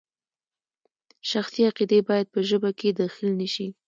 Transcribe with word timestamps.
شخصي 1.29 1.61
عقیدې 1.69 1.99
باید 2.09 2.27
په 2.33 2.39
ژبه 2.49 2.69
کې 2.79 2.89
دخیل 3.01 3.31
نشي. 3.41 3.67